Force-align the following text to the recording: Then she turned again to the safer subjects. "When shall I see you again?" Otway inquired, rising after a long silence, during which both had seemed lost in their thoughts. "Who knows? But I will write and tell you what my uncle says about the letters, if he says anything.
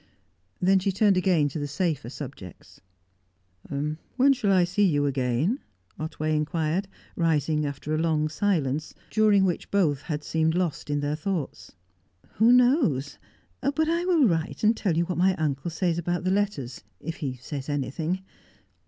Then 0.59 0.79
she 0.79 0.91
turned 0.91 1.15
again 1.15 1.47
to 1.49 1.59
the 1.59 1.67
safer 1.67 2.09
subjects. 2.09 2.81
"When 3.69 4.33
shall 4.33 4.51
I 4.51 4.63
see 4.63 4.81
you 4.83 5.05
again?" 5.05 5.59
Otway 5.99 6.35
inquired, 6.35 6.87
rising 7.15 7.67
after 7.67 7.93
a 7.93 7.99
long 7.99 8.27
silence, 8.27 8.95
during 9.11 9.45
which 9.45 9.69
both 9.69 10.01
had 10.01 10.23
seemed 10.23 10.55
lost 10.55 10.89
in 10.89 11.01
their 11.01 11.15
thoughts. 11.15 11.73
"Who 12.37 12.51
knows? 12.51 13.19
But 13.61 13.87
I 13.89 14.05
will 14.05 14.27
write 14.27 14.63
and 14.63 14.75
tell 14.75 14.97
you 14.97 15.05
what 15.05 15.19
my 15.19 15.35
uncle 15.35 15.69
says 15.69 15.99
about 15.99 16.23
the 16.23 16.31
letters, 16.31 16.83
if 16.99 17.17
he 17.17 17.35
says 17.35 17.69
anything. 17.69 18.23